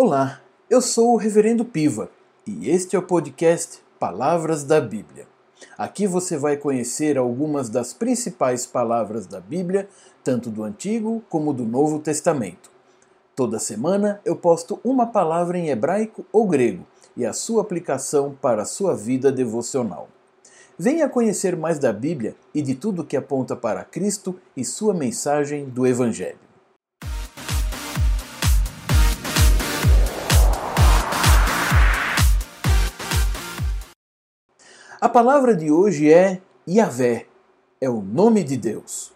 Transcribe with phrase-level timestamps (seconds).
[0.00, 0.40] Olá,
[0.70, 2.08] eu sou o Reverendo Piva
[2.46, 5.26] e este é o podcast Palavras da Bíblia.
[5.76, 9.88] Aqui você vai conhecer algumas das principais palavras da Bíblia,
[10.22, 12.70] tanto do Antigo como do Novo Testamento.
[13.34, 16.86] Toda semana eu posto uma palavra em hebraico ou grego
[17.16, 20.08] e a sua aplicação para a sua vida devocional.
[20.78, 25.68] Venha conhecer mais da Bíblia e de tudo que aponta para Cristo e sua mensagem
[25.68, 26.47] do Evangelho.
[35.08, 37.24] A palavra de hoje é Yahvé,
[37.80, 39.10] é o nome de Deus.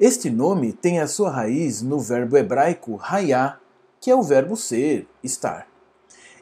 [0.00, 3.58] Este nome tem a sua raiz no verbo hebraico hayá,
[4.00, 5.68] que é o verbo ser, estar.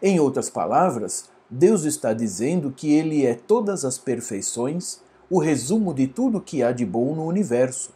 [0.01, 6.07] Em outras palavras, Deus está dizendo que Ele é todas as perfeições, o resumo de
[6.07, 7.93] tudo que há de bom no universo.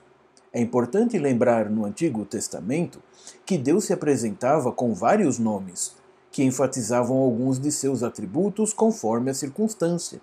[0.52, 3.00] É importante lembrar no Antigo Testamento
[3.46, 5.94] que Deus se apresentava com vários nomes,
[6.32, 10.20] que enfatizavam alguns de seus atributos conforme a circunstância.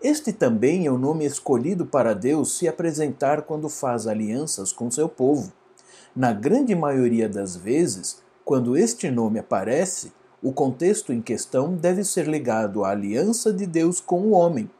[0.00, 5.08] Este também é o nome escolhido para Deus se apresentar quando faz alianças com seu
[5.08, 5.52] povo.
[6.14, 12.28] Na grande maioria das vezes, quando este nome aparece, o contexto em questão deve ser
[12.28, 14.70] ligado à aliança de Deus com o homem,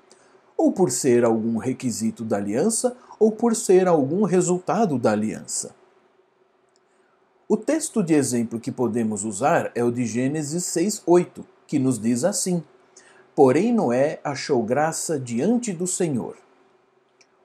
[0.57, 5.75] ou por ser algum requisito da aliança, ou por ser algum resultado da aliança.
[7.49, 12.23] O texto de exemplo que podemos usar é o de Gênesis 6:8, que nos diz
[12.23, 12.63] assim:
[13.39, 16.37] Porém Noé achou graça diante do Senhor.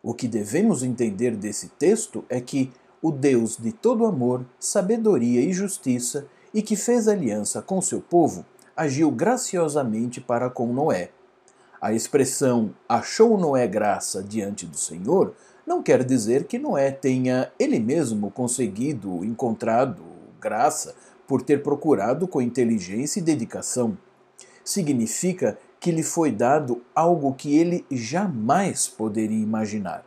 [0.02, 5.53] O que devemos entender desse texto é que o Deus de todo amor, sabedoria e
[5.53, 8.44] justiça e que fez aliança com seu povo,
[8.75, 11.11] agiu graciosamente para com Noé.
[11.80, 17.80] A expressão achou Noé graça diante do Senhor não quer dizer que Noé tenha ele
[17.80, 20.02] mesmo conseguido, encontrado
[20.41, 20.95] graça
[21.28, 23.95] por ter procurado com inteligência e dedicação.
[24.63, 30.06] Significa que lhe foi dado algo que ele jamais poderia imaginar.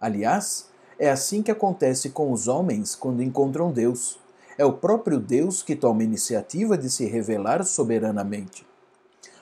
[0.00, 4.18] Aliás, é assim que acontece com os homens quando encontram Deus.
[4.58, 8.66] É o próprio Deus que toma a iniciativa de se revelar soberanamente.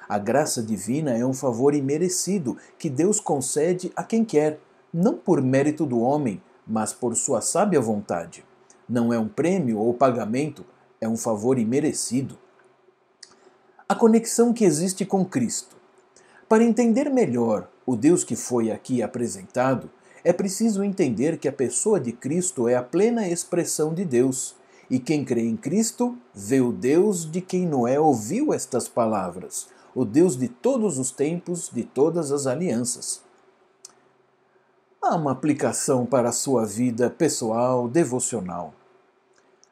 [0.07, 4.61] A graça divina é um favor imerecido que Deus concede a quem quer,
[4.93, 8.45] não por mérito do homem, mas por sua sábia vontade.
[8.87, 10.63] Não é um prêmio ou pagamento,
[11.01, 12.39] é um favor imerecido.
[13.89, 15.80] A conexão que existe com Cristo.
[16.51, 19.89] Para entender melhor o Deus que foi aqui apresentado,
[20.25, 24.57] é preciso entender que a pessoa de Cristo é a plena expressão de Deus
[24.91, 30.05] e quem crê em Cristo vê o Deus de quem Noé ouviu estas palavras, o
[30.05, 33.23] Deus de todos os tempos, de todas as alianças.
[35.01, 38.75] Há uma aplicação para a sua vida pessoal, devocional.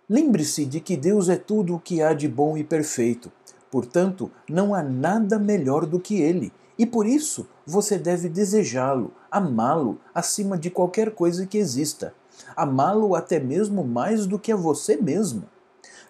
[0.09, 3.33] Lembre-se de que Deus é tudo o que há de bom e perfeito,
[3.69, 9.99] portanto, não há nada melhor do que Ele, e por isso você deve desejá-lo, amá-lo
[10.15, 12.15] acima de qualquer coisa que exista
[12.57, 15.45] amá-lo até mesmo mais do que a você mesmo.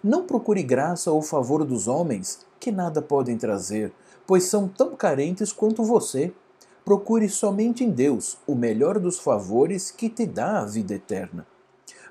[0.03, 3.93] Não procure graça ou favor dos homens, que nada podem trazer,
[4.27, 6.33] pois são tão carentes quanto você.
[6.84, 11.47] Procure somente em Deus o melhor dos favores que te dá a vida eterna.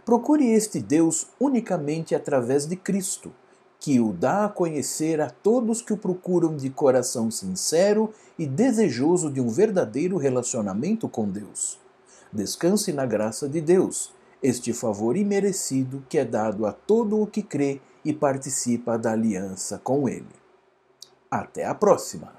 [0.05, 3.33] Procure este Deus unicamente através de Cristo,
[3.79, 9.31] que o dá a conhecer a todos que o procuram de coração sincero e desejoso
[9.31, 11.79] de um verdadeiro relacionamento com Deus.
[12.31, 14.11] Descanse na graça de Deus
[14.41, 19.79] este favor imerecido que é dado a todo o que crê e participa da aliança
[19.83, 20.27] com Ele.
[21.29, 22.36] Até a próxima!